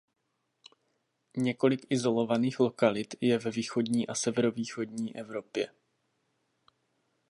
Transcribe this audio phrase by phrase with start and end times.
[1.37, 5.71] Několik izolovaných lokalit je ve východní a severovýchodní Evropě.